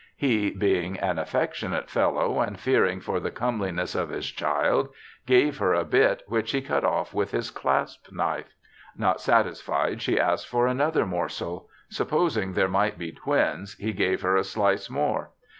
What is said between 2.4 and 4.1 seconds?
fearing for the comeliness of